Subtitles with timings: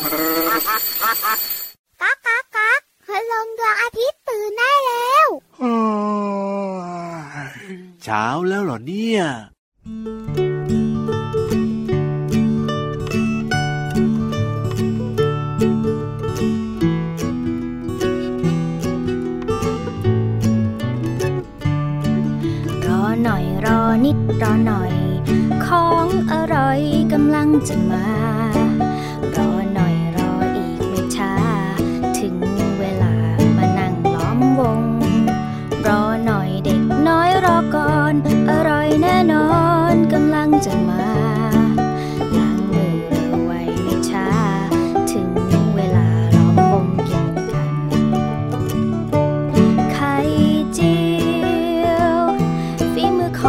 [0.00, 5.26] ก๊ากก๊ากก๊ากพลงดวงอาทิตย์ตื่นได้แล้ว
[8.02, 9.20] เช้าแล้วเหรอเนี่ย
[22.86, 24.92] รอหน่อยรอนิดรอหน่อย
[25.66, 26.80] ของอร่อย
[27.12, 28.04] กำลังจะมา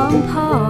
[0.10, 0.69] ของพ่อ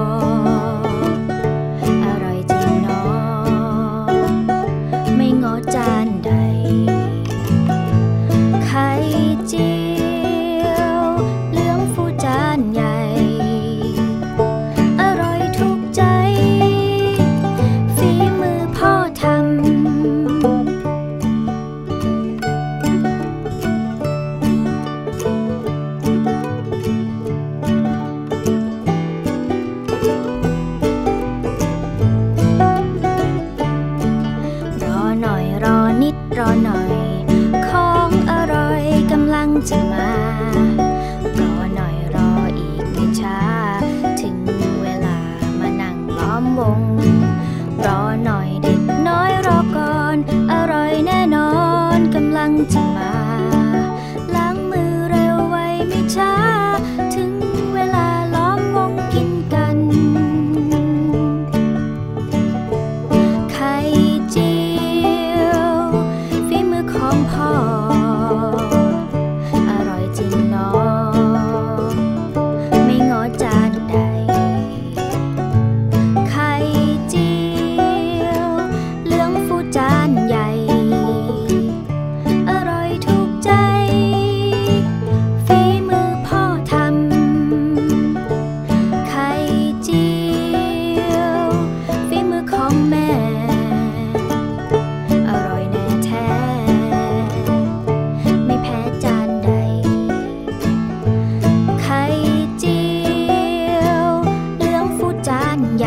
[105.83, 105.85] จ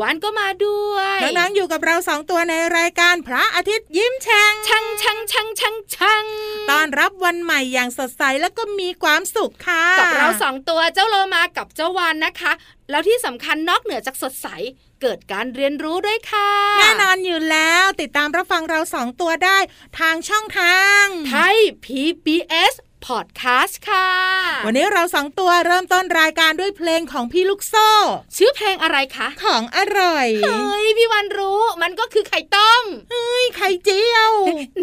[0.00, 6.24] ววันก็มาด้วยน้องๆอยู่กับเราสองตัวในรายการพระอาทิตย์ยิ้มแฉ่งชังชังชังชังชัง
[6.70, 12.52] ต้อนรับวันใหม่อย่างสดใสแล้วก็มีความสุขค่ะกับเราสองตัวเจ้าโลมากับเจ้าวานนะคะ
[12.90, 14.46] แล้วที่สำคัญนอกเหนือจากสดใส
[15.02, 19.58] เกิดการเรียนรู้ด้วยค่ะ แน่นอนอยู่แล้วติดตามรับฟังเราสองตัวได้
[19.98, 22.72] ทางช่องทางไทย PBS
[23.08, 24.08] Podcast ค่ะ
[24.66, 27.88] วันนี้เราสองตัวเริ่มต้นรายการด้วยเพลงของพี่ลูกโซ่
[28.36, 34.32] ชื่อเพลงอะไรคะ ของอร่อย เฮ้ย พี่วันรู้ มันก็คือไข่ต้ม เฮ้ย ไข่เจียว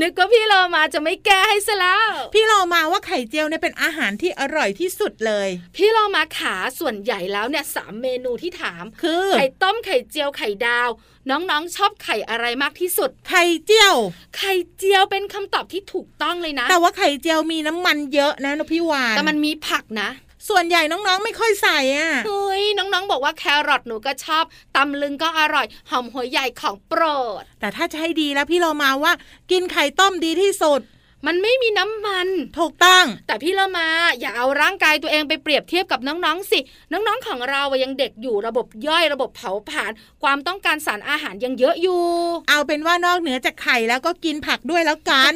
[0.02, 10.90] นึกว่าพี่โลมาจะไม่แก้ให้ซะแล้ว พี่เรามาว่าไข่เจียวเนี่ยเป็นอาหารที่อร่อยที่สุดเลย พี่โลมาขาส่วนใหญ่แล้วเนี่ยสามเมนูที่ถาม คือ ไข่ต้มไข่เจียวไข่ดาว
[11.30, 13.96] น้องๆชอบไข่อะไรมากที่สุด ไข่เจียว
[14.38, 20.10] ไข่เจียวเป็นคำตอบที่ถูกต้องเลยนะ แต่ว่าไข่เจียวมีน้ำมันเยอะนะนพี่วานแต่มันมีผักนะ
[20.50, 24.44] ส่วนใหญ่น้องๆ ไม่ค่อยใส่อะ เฮ้ย น้องๆ บอกว่าแครอทหนูก็ชอบ
[24.75, 27.04] ตำลึงก็อร่อย หอมหัวใหญ่ของโปร
[27.42, 29.14] ด แต่ถ้าจะให้ดีแล้วพี่เรามาว่า
[29.52, 30.81] กินไข่ต้มดีที่สุด
[31.28, 32.28] มันไม่มีน้ำมัน
[32.60, 33.88] ถูกต้อง แต่พี่เรามา
[34.20, 36.60] อย่าเอาร่างกายตัวเองไปเปรียบเทียบกับน้องๆสิ
[36.92, 39.92] น้องๆของเราอะยังเด็กอยู่ระบบย่อยระบบเผาผลาญ
[40.24, 42.04] ความต้องการสารอาหารยังเยอะอยู่
[42.50, 45.34] เอาเป็นว่านอกเหนือจากไข่แล้วก็กินผักด้วยแล้วกัน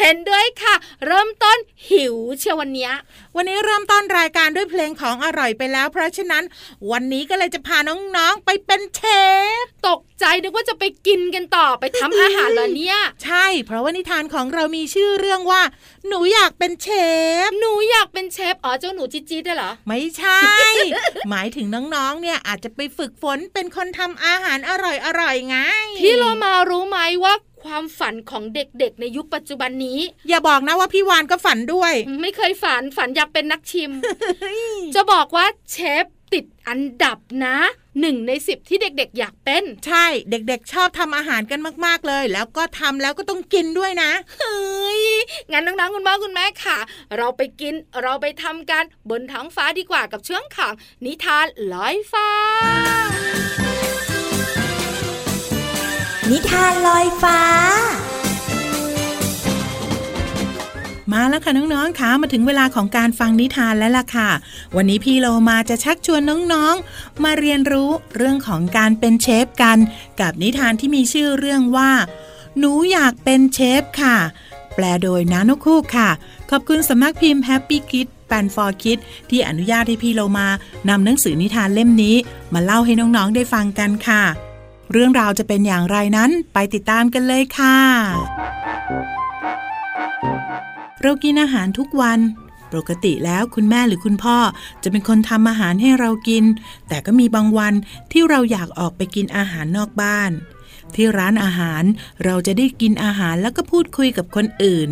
[0.00, 0.74] เห็นด้วยค่ะ
[1.06, 1.58] เริ่มต้น
[1.90, 2.92] หิวเชียววันเนี้ย
[3.36, 6.44] วันนี้เริ่มต้นรายการด้วยเพลงของอร่อยไปแล้ว เพราะฉะนั้น
[6.90, 9.00] วันนี้ก็เลยจะพาน้องๆไปเป็นเช
[9.64, 15.62] ฟตกใจนึกว่าจะไปกินกันต่อไปทำอาหารเหรอเนี่ย ใช่ เพราะว่านิทานของเรามีชื่อเรื่องว่า
[16.08, 16.88] หนูอยากเป็นเช
[17.48, 20.40] ฟ หนูอยากเป็นเชฟ อ๋อเจ้าหนูจี๊ดๆได้เหรอ ไม่ใช่
[21.30, 25.56] หมายถึงน้องๆ เนี่ยอาจจะไปฝึกฝนเป็นคนทำอาหารอร่อยๆไง
[26.00, 27.34] พี่โลมารู้ไหมว่า
[27.64, 29.98] ความฝันของเด็กๆ ในยุคปัจจุบันนี้
[30.28, 31.92] อย่าบอกนะว่าพี่วานก็ฝันด้วย
[32.22, 33.90] ไม่เคยฝันฝันอยากเป็นนักชิม
[34.94, 37.56] จะบอกว่าเชฟ ติดอันดับนะ
[38.00, 45.02] หนึ่งในสิบที่เด็กๆ อยากเป็น ใช่เด็กๆ ชอบทำอาหารกันมากๆเลย แล้วก็ทำแล้วก็ต้องกินด้วยนะเฮ้ย
[45.52, 46.78] งั้นน้องๆคุณพ่อคุณแม่ค่ะ
[47.16, 50.72] เราไปกินเราไปทำกันบนท้องฟ้าดีกว่ากับช่วงของ
[51.04, 52.28] นิทานลอยฟ้า
[56.30, 57.40] นิทานลอยฟ้า
[61.12, 64.30] มาแล้วค่ะน้องๆคะมาถึงเวลาของการฟังนิทานแล้วล่ะค่ะ
[64.76, 66.20] วันนี้พี่โลมาจะชักชวน
[66.52, 69.78] น้องๆ มาเรียนรู้เรื่องของการเป็นเชฟกัน
[70.20, 71.90] กับนิทานที่มีชื่อเรื่องว่า
[72.58, 74.16] หนูอยากเป็นเชฟค่ะ
[74.74, 76.08] แปลโดยนาโนคู่ค่ะ
[76.50, 78.98] ขอบคุณสำนักพิมพ์ Happy Kid แปนฟอร์คิด
[79.30, 80.48] ที่อนุญาตให้พี่โลมา
[80.88, 82.16] นำหนังสือนิทานเล่มนี้
[82.54, 84.22] มาเล่าให้น้องๆได้ฟังกันค่ะ
[84.92, 87.78] เรื่องราวจะเป็นอย่างไรนั้นไปติดตามกันเลยค่ะ
[91.02, 92.20] เรากินอาหารทุกวัน
[92.72, 94.38] ปกติแล้วคุณแม่หรือคุณพ่อ
[94.82, 96.44] จะเป็นคนทำอาหารให้เรากิน
[96.88, 97.74] แต่ก็มีบางวัน
[98.12, 100.30] ที่เราอยากออกไปกินอาหารนอกบ้าน
[100.94, 101.82] ที่ร้านอาหาร
[102.24, 104.88] เราจะได้กินอาหารแล้วก็พูดคุยกับคนอื่น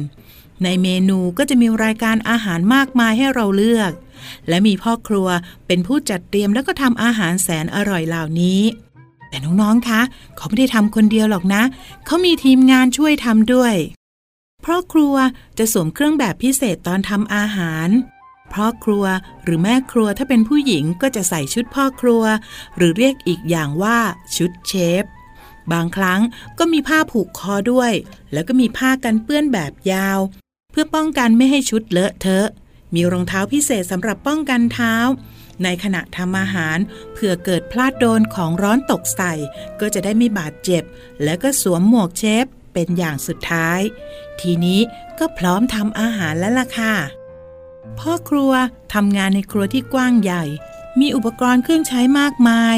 [0.65, 3.93] ในเมนูก็จะมีรายการอาหารมากมายให้เราเลือก
[4.49, 5.29] และมีพ่อครัว
[5.67, 8.61] เป็นผู้จัดเตรียมแล้วก็ทำอาหารแสนอร่อยเหล่านี้
[9.29, 10.01] แต่น้อง ๆ คะ
[10.37, 11.62] เขาไม่ได้ทำคนเดียวหรอกนะ
[12.06, 13.75] เขามีทีมงานช่วยทำด้วย
[14.64, 15.14] พ่อครัว
[15.58, 17.88] จะสวมเครื่องแบบพิเศษตอนทำอาหาร
[18.55, 19.05] พ่อครัว
[19.44, 22.22] หรือแม่ครัวถ้าเป็นผู้หญิงก็จะใส่ชุดพ่อครัว
[22.76, 23.99] หรือเรียกอีกอย่างว่า
[24.37, 24.72] ชุดเช
[25.02, 25.05] ฟ
[25.72, 26.20] บางครั้ง
[26.58, 27.93] ก็มีผ้าผูกคอด้วย
[28.32, 30.19] แล้วก็มีผ้ากันเปื้อนแบบยาว
[30.70, 32.49] เพื่อป้องกันไม่ให้ชุดเลอะเทอะ
[32.94, 34.94] มีรองเท้าพิเศษสำหรับป้องกันเท้า
[35.62, 36.78] ในขณะทำอาหาร
[37.12, 39.32] เผื่อเกิดพลาดโดนของร้อนตกใส่
[39.81, 40.82] ก็จะได้ไม่บาดเจ็บ
[41.25, 43.81] แล้วก็สวมหมวกเชฟ เป็นอย่างสุดท้าย
[44.41, 44.81] ทีนี้
[45.19, 46.94] ก็พร้อมทำอาหารแล้วล่ะค่ะ
[47.99, 48.53] พ่อครัว
[48.94, 50.44] ทำงานในครัวที่กว้างใหญ่
[51.00, 52.76] มีอุปกรณ์เครื่องใช้มากมาย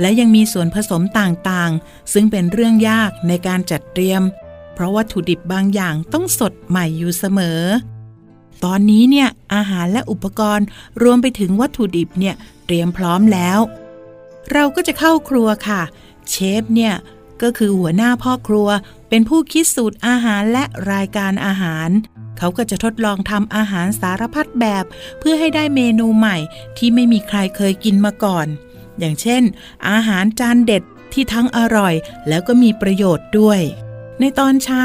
[0.00, 4.22] และยังมีส่วนผสมต่างๆ ซึ่งเป็นเรื่องยากในการจัดเตรียม
[4.74, 7.62] เพราะวัตถุดิบบางอย่างต้องสดใหม่อยู่เสมอ
[8.64, 10.66] ตอนนี้เนี่ยอาหารและอุปกรณ์
[11.02, 12.34] รวมไปถึงวัตถุดิบเนี่ย
[12.66, 13.58] เตรียมพร้อมแล้ว
[14.52, 15.82] เราก็จะเข้าครัวค่ะ
[16.28, 16.94] เชฟเนี่ย
[17.42, 18.68] ก็คือหัวหน้าพ่อครัว
[19.08, 21.88] เป็นผู้คิดสูตรอาหารและรายการอาหาร
[22.38, 24.84] เขาก็จะทดลองทำอาหารสารพัดแบบ
[25.18, 26.36] เพื่อให้ได้เมนูใหม่
[26.78, 28.46] ที่ไม่มีใครเคยกินมาก่อน
[28.98, 29.42] อย่างเช่น
[29.90, 31.94] อาหารจานเด็ดที่ทั้งอร่อย
[32.28, 33.60] แล้วก็มีประโยชน์ด้วย
[34.20, 34.84] ในตอนเช้า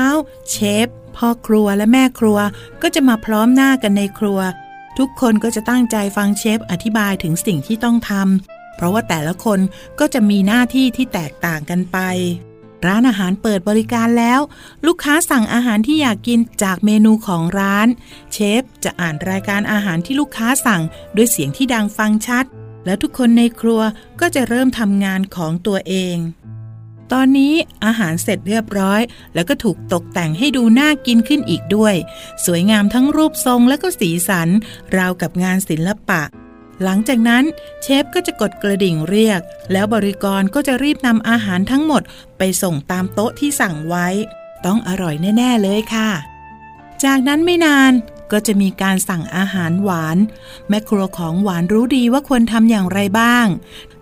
[0.50, 0.56] เช
[0.86, 0.88] ฟ
[1.18, 2.38] พ่อครัวและแม่ครัว
[2.82, 4.40] ก็จะมาพร้อมหน้ากันในครัว
[4.98, 9.60] ทุกคนก็จะตั้งใจฟังเชฟอธิบายถึงสิ่งที่ต้องทำ เพราะว่าแต่ละคน
[10.00, 12.00] ก็จะมีหน้าที่ที่แตกต่างกันไป
[12.88, 14.40] ร้านอาหารเปิดบริการแล้ว
[14.86, 17.88] ลูกค้าสั่งอาหารที่อยากกินจากเมนูของร้าน
[18.32, 20.82] เชฟจะอ่านรายการอาหารที่ลูกค้าสั่ง
[21.16, 22.46] ด้วยเสียงที่ดังฟังชัด
[22.86, 23.82] แล้วทุกคนในครัว
[24.20, 26.18] ก็จะเริ่มทำงานของตัวเอง
[27.14, 27.54] ตอนนี้
[27.86, 29.02] อาหารเสร็จเรียบร้อย
[29.34, 31.96] แล้วก็ถูกตกแต่งให้ดูน่ากินขึ้นอีกด้วย
[32.46, 34.50] สวยงามทั้งรูปทรงและก็สีสัน
[34.98, 36.22] ราวกับงานศิลปะ
[36.84, 37.44] หลังจากนั้น
[37.82, 39.42] เชฟก็จะกดกระดิ่งเรียก
[39.72, 42.02] แล้วบริกรก็จะรีบนำอาหารทั้งหมด
[42.38, 44.08] ไปส่งตามโต๊ะที่สั่งไว้
[44.66, 46.10] ต้องอร่อยแน่ ๆ เลยค่ะ
[47.04, 47.92] จากนั้นไม่นาน
[48.32, 50.18] ก็จะมีการสั่งอาหารหวาน
[50.70, 53.48] แม่ครัวของหวานรู้ดีว่าควรทำอย่างไรบ้าง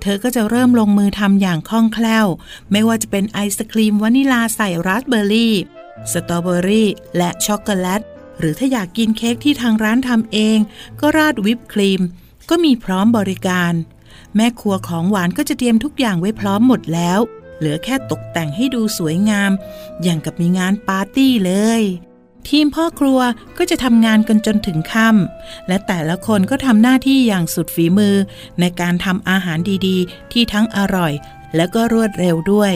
[0.02, 2.28] เธอก็จะเริ่มลงมือทำอย่างคล่องแคล่ว
[2.72, 5.56] ไม่ว่าจะเป็นไอศครีมวานิลาใส่ราสเบอร์รี่
[6.12, 8.02] สตรอเบอรี่ และช็อกโกแลต
[8.40, 10.58] หรือถ้าอยากกินเค้กที่ทางร้านทำเอง
[11.00, 12.02] ก็ราดวิปครีม
[12.50, 13.74] ก็มีพร้อมบริการ
[14.36, 17.20] แม่ครัวของหวานก็จะเตรียมทุกอย่างไว้พร้อมหมดแล้ว
[17.60, 19.52] เหลือแค่ตกแต่งให้ดูสวยงาม
[20.04, 21.82] อย่างกับมีงานปาร์ตี้เลย
[22.50, 23.20] ทีมพ่อครัว
[23.58, 28.16] ก็จะทำงานกันจนถึงค่ำและแต่ละคนก็ทำหน้าที่อย่างสุดฝีมือ
[28.60, 31.14] ในการทำอาหารดีๆ ที่ทั้งอร่อย
[31.56, 32.74] และก็รวดเร็วด้วย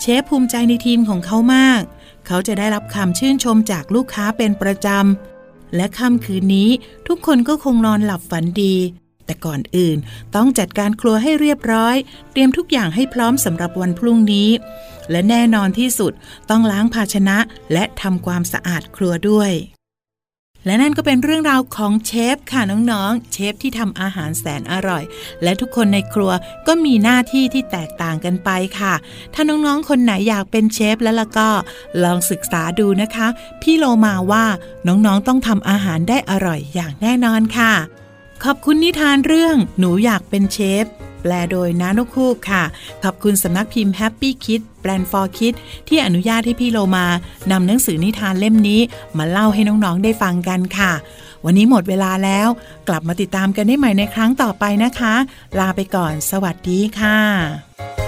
[0.00, 1.82] เชฟภูมิใจในทีมของเขามาก
[2.26, 6.70] เขาจะได้รับคำชื่นชมจากลูกค้าเป็นประจำและค่ำคืนนี้
[7.08, 8.74] ทุกคนก็คงนอนหลับฝันดี
[9.32, 9.98] แต่ก่อนอื่น
[10.36, 11.96] ต้องจัดการครัวให้เรียบร้อย
[12.32, 14.48] เตรียมทุกอย่างให้พร้อมสำหรับวันพรุ่งนี้
[15.10, 16.12] และแน่นอนที่สุด
[16.50, 17.38] ต้องล้างภาชนะ
[17.72, 19.52] และทำความสะอาดครัวด้วย
[20.66, 25.04] และนั่นก็เป็นเรื่องราวของเชฟค่ะน้องๆ เชฟที่ทำอาหารแสนอร่อย
[25.42, 26.32] และทุกคนในครัว
[26.66, 28.94] ก็มีหน้าที่ที่แตกต่างกันไปค่ะ
[29.34, 31.50] ถ้าน้องๆ คนไหนอยากเป็นเชฟแล้วล่ะก็
[32.02, 33.26] ลองศึกษาดูนะคะ
[33.62, 34.44] พี่โลมาว่า
[34.86, 37.74] น้องๆ ต้องทำอาหารได้อร่อยอย่างแน่นอนค่ะ
[38.46, 40.84] ขอบคุณนิทานเรื่องหนูอยากเป็นเชฟ
[41.22, 42.62] แปลโดยน้านกฮูกค่ะ
[43.04, 45.54] ขอบคุณสำนักพิมพ์แฮปปี้คิดส์ แปลนฟอร์คิดส์
[45.88, 47.06] ที่อนุญาตให้พี่โลมา
[47.50, 48.80] นำหนังสือนิทานเล่มนี้
[49.18, 50.92] มาเล่าให้น้องๆได้ฟังกันค่ะ
[51.44, 52.48] วันนี้หมดเวลาแล้ว
[52.88, 55.14] กลับมาติดตามกันได้ใหม่ในครั้งต่อไปนะคะ
[55.58, 58.01] ลาไปก่อน สวัสดีค่ะ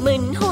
[0.00, 0.47] mình hôn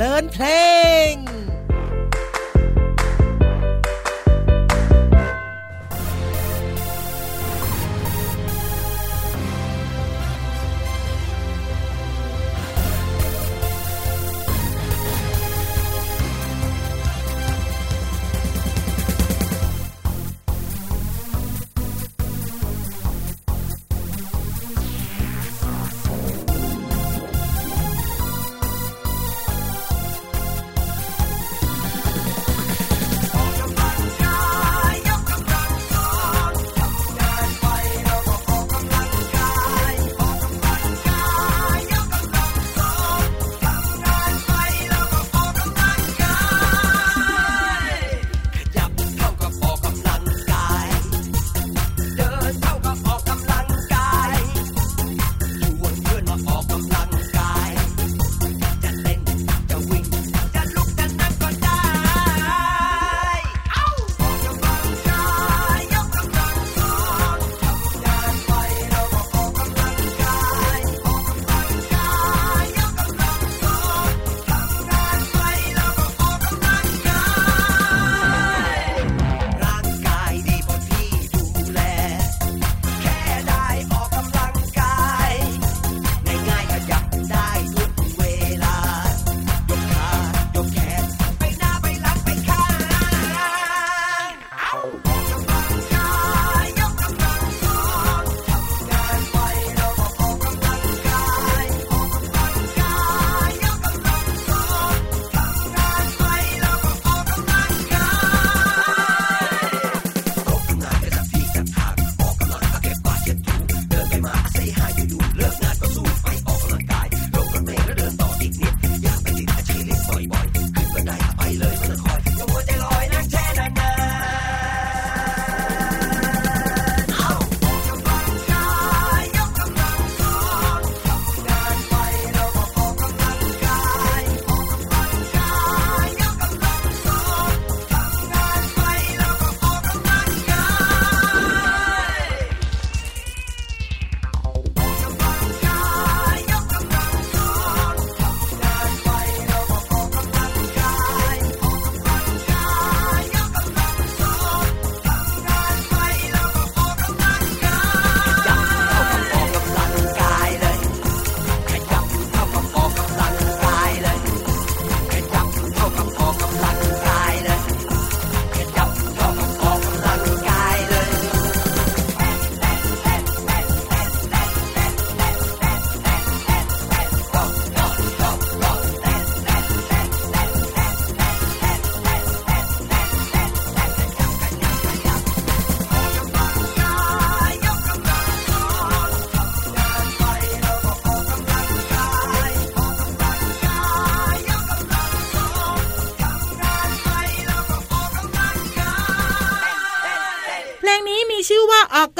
[0.00, 0.67] ลินเพลง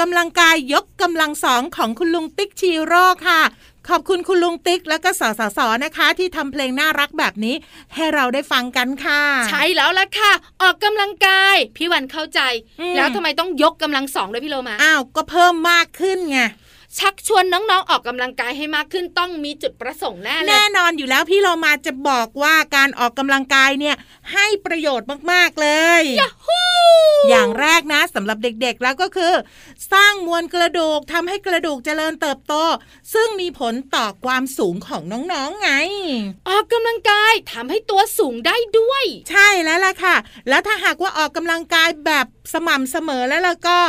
[0.09, 3.41] ำลังกายยกกำลังสองของคุณลุงติ๊กชีโร่ค่ะ
[3.89, 7.55] ขอบคุณคุณลุงติ๊กและก็สสสนะคะ ที่ทำเพลงน่ารักแบบนี้
[7.95, 12.41] ให้เราได้ฟังกันค่ะ ใช่แล้วล่ะค่ะ ออกกำลังกาย พี่วันเข้าใจ
[12.79, 16.39] อืมแล้วทำไมต้องยกกำลังสองด้วยพี่โลมาอ้าวก็เพิ่มมากขึ้นไง
[16.97, 23.95] ชักชวนน้องๆออกกำลังกายให้มากขึ้นต้องมีจุดประสงค์แน่เลยแน่นอนอยู่แล้วพี่เรามาจะบอกว่าการออกกำลังกายเนี่ย
[24.33, 25.69] ให้ประโยชน์มากๆเล
[26.01, 26.03] ย
[27.29, 29.33] อย่างแรกนะสำหรับเด็กๆแล้วก็คือ
[29.91, 32.53] สร้างมวลกระดูกทำให้กระดูกเจริญเติบโต
[33.13, 35.01] ซึ่งมีผลต่อความสูงของ
[35.33, 35.71] น้องๆไง
[36.49, 40.15] ออกกำลังกายทำให้ตัวสูงได้ด้วย ใช่แล้วล่ะค่ะ
[40.49, 43.79] แล้วถ้าหากว่าออกกำลังกายแบบสม่ำเสมอแล้วล่ะก็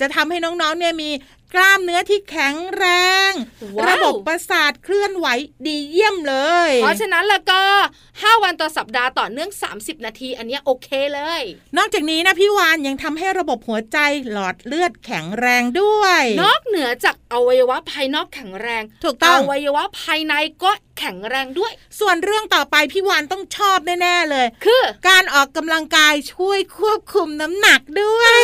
[0.00, 1.10] จะทำให้น้องๆเนี่ยมี
[1.54, 2.84] กล้ามเนื้อที่แข็งแร
[3.30, 3.32] ง
[3.76, 5.26] ว้าวระบบประสาทเคลื่อนไหว
[5.66, 6.36] ดีเยี่ยมเล
[6.68, 7.62] ย เพราะฉะนั้นแล้วก็
[8.04, 11.42] 5 วันต่อสัปดาห์ต่อเนื่อง 30 นาที อันเนี้ยโอเคเลย
[11.76, 13.98] นอกจากนี้นะพี่วานยังทำให้ระบบหัวใจ
[14.30, 28.40] หลอดเลือดแข็งแรงด้วย นอกเหนือจาก อวัยวะภายนอกแข็งแรง ถูกต้องอวัยวะภายในก็แข็งแรงด้วย ส่วนเรื่องต่อไปพี่วานต้องชอบแน่ๆเลย คือ การออกกำลังกายช่วยควบคุมน้ำหนักด้วย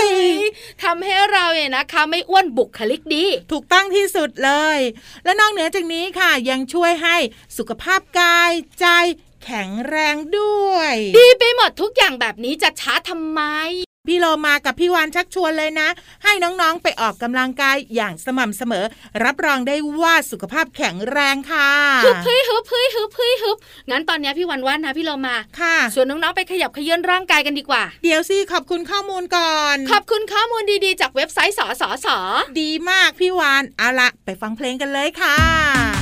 [0.83, 4.79] ทำให้เราเนี่ยนะคะ ไม่อ้วนบุคลิกดี ถูกต้องที่สุดเลย
[5.25, 7.17] และนอกเหนือจากนี้ค่ะ ยังช่วยให้
[7.57, 8.87] สุขภาพกายใจ
[9.45, 13.43] แข็งแรงด้วย ดีไปหมดทุกอย่างแบบนี้จะช้าทำไม
[14.07, 15.89] พี่โลมากับพี่วานชักชวนเลยนะ
[16.25, 18.85] ให้น้องๆไปออกกำลังกายอย่างสม่ำเสมอ
[19.25, 21.71] รับรองได้ว่าสุขภาพแข็งแรงค่ะ
[22.05, 23.57] ฮึบเฮ้ยฮึบเฮ้ยฮึบเฮ้ยฮึบ
[23.91, 32.09] งั้นตอนเนี้ยพี่วันว่านะพี่เรามาค่ะ ส่วนน้องๆไปขยับเขยื้อนร่างกายกันดีกว่า เดี๋ยวสิขอบคุณข้อมูลก่อน ขอบคุณข้อมูลดีๆ จากเว็บไซต์สสส
[32.61, 35.96] ดีมากพี่วานเอาละไปฟังเพลงกันเลยค่ะ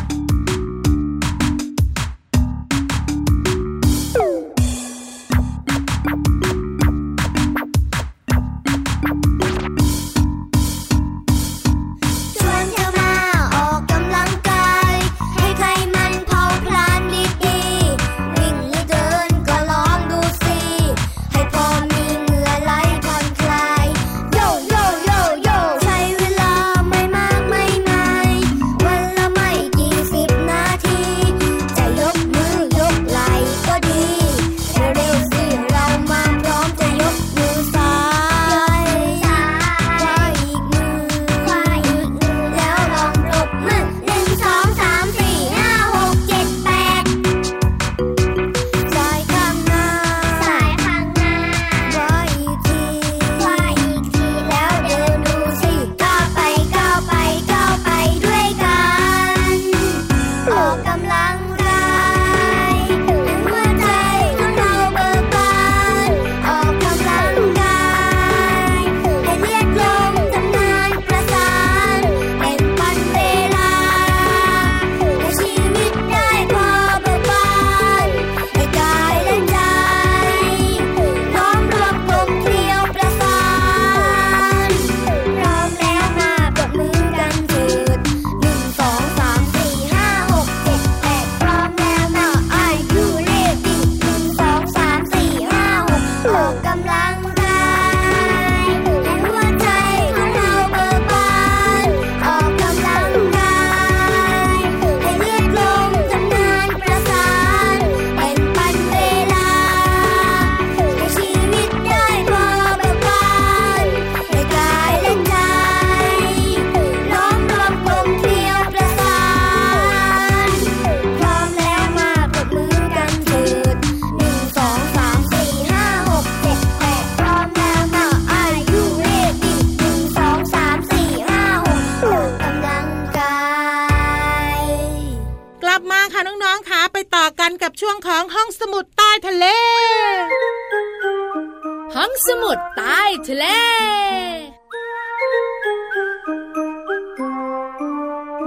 [142.44, 143.46] ห้องสมุดใต้ทะเล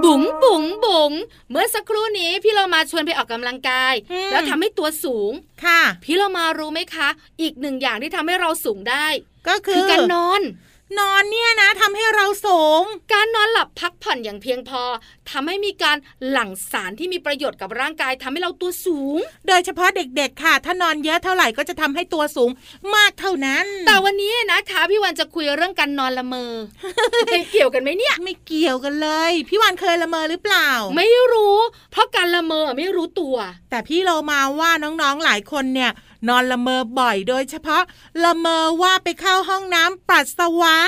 [0.04, 1.12] บุ๋งบุ๋งบุ๋ง
[1.50, 5.32] เมื่อสักครู่นี้พี่เรามาชวนไปออกกำลังกายอืมแล้วทำให้ตัวสูง
[5.64, 7.08] ค่ะ พี่เรามารู้ไหมคะ
[7.40, 9.06] อีกหนึ่งอย่างที่ทำให้เราสูงได้
[9.48, 10.40] ก็คืคืออการนอน
[10.96, 12.80] นอนเนี่ยนะทำให้เราสูง
[13.12, 14.82] การนอนหลับพักผ่อนอย่างเพียงพอ
[15.30, 15.96] ทำให้มีการ
[16.30, 22.50] หลั่งสารที่มีประโยชน์กับร่างกายทำให้เราตัวสูง โดยเฉพาะเด็กๆค่ะ ถ้านอนเยอะเท่าไหร่ก็จะทำให้ตัวสูง
[22.94, 26.52] มากเท่านั้น แต่วันนี้นะคะพี่วันจะคุยเรื่องการนอนละเมอ
[27.26, 31.56] ไม่เกี่ยวกันไหมเนี่ย ไม่เกี่ยวกันเลย พี่วานเคยละเมอหรือเปล่า ไม่รู้
[31.92, 33.36] เพราะการละเมอไม่รู้ตัว
[33.70, 35.92] แต่พี่โลมาว่าน้องๆหลายคนเนี่ย
[36.28, 37.82] นอนละเมอบ่อยโดยเฉพาะ
[38.24, 40.78] ละเมอว่าไปเข้าห้องน้ำปัสสาวะ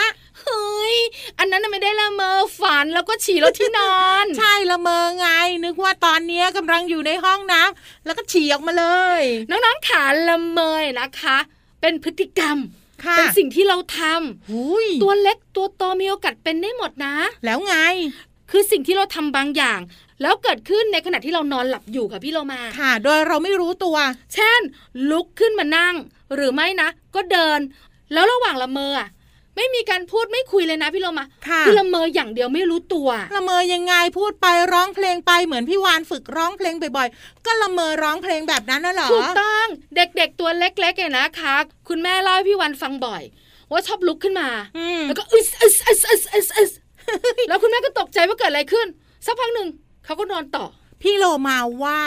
[0.41, 0.97] เฮ้ย
[1.39, 5.27] อันนั้นน่ะไม่ได้ละเมอฝันแล้วก็ฉี่รถที่นอน ใช่ละเมอไง
[5.65, 8.87] นึกว่าตอนเนี้ยกำลังอยู่ในห้องน้ำแล้วก็ฉี่ออกมาเล
[9.21, 11.39] ย น้องๆขาละเมยนะคะ
[11.81, 12.57] เป็นพฤติกรรม
[13.05, 17.15] ค่ะเป็นสิ่งที่เราทำหุยตัวเล็กตัวโตมีโอกาสเป็นได้หมดนะ
[17.45, 17.77] แล้วไง
[18.51, 19.81] คือสิ่งที่เราทำบางอย่าง
[20.23, 23.97] แล้วเกิดขึ้นในขณะที่เรานอนหลับอยู่ค่ะพี่โลมาค่ะ โดยเราไม่รู้ตัว
[24.35, 24.61] เช่น
[25.11, 25.95] ลุกขึ้นมานั่ง
[26.35, 27.61] หรือไม่นะ ก็เดิน
[28.13, 29.09] แล้วระหว่างละเมออะ
[29.57, 41.55] ไม่มีการพูดไม่คุยเลยนะพี่โลมาค่ะอละเมออย่างเดียวไม่รู้ตัว ละเมอยังไงพูดไปร้องเพลงไปเหมือนพี่วานฝึกร้องเพลงบ่อยๆ ก็ละเมอร้องเพลงแบบนั้นน่ะเหรอ ถูกต้อง เด็กๆตัวเล็กๆเนี่ยนะคะ
[41.89, 43.23] คุณแม่เล่าให้พี่วันฟังบ่อย
[43.71, 46.73] ว่าชอบลุกขึ้นมาอืมแล้วก็อึสอึสอึสอึสอึสอึส
[47.49, 48.87] แล้วคุณแม่ก็ตกใจว่าเกิดอะไรขึ้น
[49.27, 49.69] สักพักหนึ่ง
[50.11, 50.67] เขาก็นอนต่อ
[51.03, 52.01] พี่โลมาว่า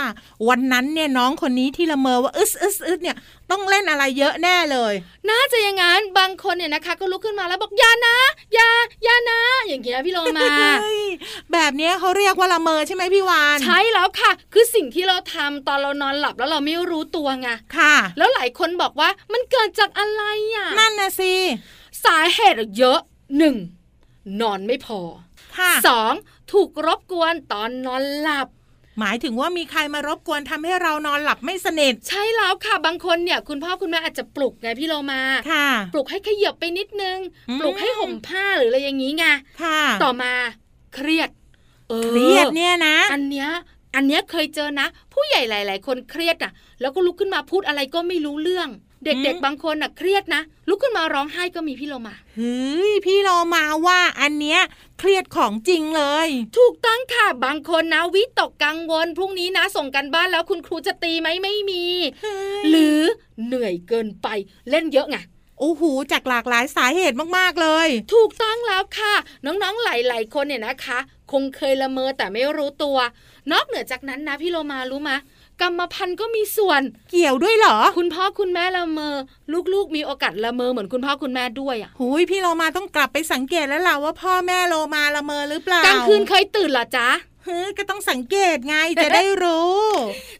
[0.49, 3.17] วันนั้นเนี่ยน้องคนนี้ที่ละเมอว่าอึสอึสอึสเนี่ย
[3.51, 4.93] ต้องเล่นอะไรเยอะแน่เลย
[5.29, 8.17] น่าจะอย่างนั้นบางคนเนี่ยนะคะ ก็ลุกขึ้นมาแล้วบอกอย่านะ
[8.53, 8.67] อย่า
[9.03, 10.49] อย่านะ อย่างเงี้ยพี่โลมา
[10.81, 11.03] เฮ้ย
[11.53, 20.23] แบบเนี้ยเขาเรียกว่าละเมอใช่ไหมพี่วานใช่แล้วค่ะ คือสิ่งที่เราทำตอนเรานอนหลับแล้วเราไม่รู้ตัวไงค่ะ แล้วหลายคนบอกว่ามันเกิดจากอะไร
[20.55, 21.33] อะนั่นนะสิ
[22.05, 22.99] สาเหตุเยอะ
[23.37, 23.55] หนึ่ง
[24.41, 24.99] นอนไม่พอ
[25.57, 26.13] ค่ะสอง
[26.53, 28.47] ถูกรบกวนตอนนอนหลับ
[28.99, 37.17] หมายถึงว่ามีใครมารบกวนทำให้เรานอนหลับไม่สนิทใช่แล้วค่ะบางคนเนี่ย คุณพ่อคุณแม่อาจจะปลุกไงพี่โลมาค่ะ ปลุกให้ขยับไปนิดนึง
[37.49, 39.25] อืมปลุกให้ห่มผ้าหรืออะไรอย่างนี้ไง
[39.61, 40.33] ค่ะ ต่อมา
[40.95, 41.29] เครียด
[41.89, 43.49] เออเครียดเนี่ยนะ อันเนี้ย
[43.95, 48.69] อันเนี้ยเคยเจอนะ ผู้ใหญ่หลาย ๆ คนเครียดอะ แล้วก็ลุกขึ้นมาพูดอะไรก็ไม่รู้เรื่อง
[49.05, 54.61] เด็กอืมๆบางคนอะเครียดนะลุกขึ้นมาร้องไห้ก็มีพี่โลมาเฮ้ยพี่โลมาว่าอันเนี้ย
[54.99, 61.83] เครียดของจริงเลย ถูกต้องค่ะบางคนนะวิตกกังวลพรุ่งนี้นะ ส่งกันบ้านแล้วคุณครูจะตีไหมไม่มี
[62.69, 62.99] หรือ
[63.45, 64.27] เหนื่อยเกินไป
[64.69, 65.17] เล่นเยอะไง
[65.59, 69.13] โอ้โหจากหลากหลายสาเหตุมากๆเลย ถูกต้องแล้วค่ะ
[69.45, 70.99] น้องๆหลายๆคนเนี่ยนะคะ
[71.31, 72.97] คงเคยละเมอแต่ไม่รู้ตัว
[73.51, 75.17] นอกเหนือจากนั้นนะพี่โลมารู้มะ
[75.61, 79.15] กรรมพันธุ์ก็มีส่วนเกี่ยวด้วยเหรอ คุณพ่อคุณแม่ละเมอ
[79.73, 87.09] ลูกๆ มีโอกาสละเมอเหมือนคุณพ่อคุณแม่ด้วยอะหุยพี่โลมาต้องกลับไปสังเกตแล้วล่ะว่าพ่อแม่โลมาละเมอหรือเปล่ากลางคืนเคยตื่นเหรอจ๊ะ
[87.45, 89.81] เฮ้ยก็ต้องสังเกตไงจะได้รู้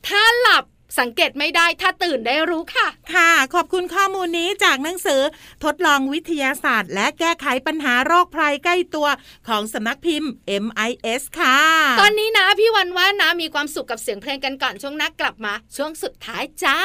[0.07, 0.63] ถ้าหลับ
[0.99, 5.21] สังเกตไม่ได้ถ้าตื่นได้รู้ค่ะ ค่ะ ขอบคุณข้อมูลนี้จากหนังสือ
[5.63, 9.07] ทดลองวิทยาศาสตร์ และแก้ไขปัญหาโรคภัยใกล้ตัว
[9.47, 10.31] ของสำนักพิมพ์
[10.63, 11.59] MIS ค่ะ
[12.01, 16.79] ตอนนี้นะพี่วันว่านะมีความสุขกับเสียงเพลงกันก่อนช่วงหนักกลับมา ช่วงสุดท้ายจ้า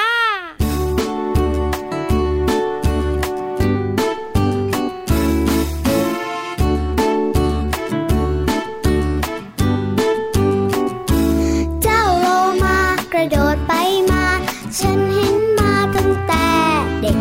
[17.09, 17.19] ด็ก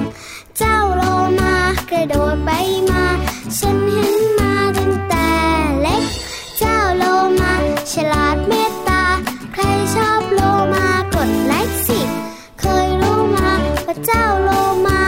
[0.58, 1.02] เจ้าโล
[1.40, 1.56] มา
[1.90, 2.50] กระโดดไป
[2.90, 3.06] มา
[3.58, 5.30] ฉันเห็นมาตั้งแต่
[5.82, 6.04] เล็ก
[6.58, 7.04] เจ้าโล
[7.42, 7.54] มา
[7.92, 9.04] ฉลาดเมตตา
[9.54, 9.64] ใคร
[9.96, 10.42] ชอบโล
[10.74, 12.00] มากดไลค์สิ
[12.60, 13.50] เคยรู้มา
[13.86, 14.50] ว่าเจ้าโล
[14.88, 15.02] มา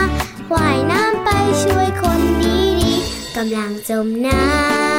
[0.54, 1.28] ว่ายน้ำไป
[1.62, 4.89] ช่วยคนดีๆกำลังจมน้ำ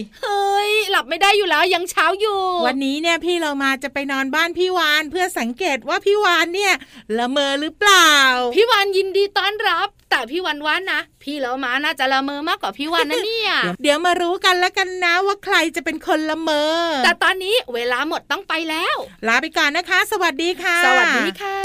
[0.00, 6.74] เลยเฮ้ยหลับไม่ได้อยู่แล้วยังเช้าอยู่ วันนี้เนี่ยพี่เรามาจะไปนอนบ้านพี่วานเพื่อสังเกตว่าพี่วานเนี่ย
[7.18, 8.12] ละเมอหรือเปล่า
[8.56, 16.68] พี่วันยินดีต้อนรับ แต่พี่วันว่านะพี่แล้วมาน่าจะละเมอมากกว่าพี่วันนะเนี่ยเดี๋ยวเดี๋ยวมารู้กันแล้วกันนะว่าใครจะเป็นคนละเมอ
[17.04, 18.96] แต่ตอนนี้เวลาหมดต้องไปแล้ว
[19.28, 21.58] ลาไปก่อนนะคะ สวัสดีค่ะ สวัสดีค่ะ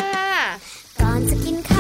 [1.01, 1.74] ก่อนจะกินข้าว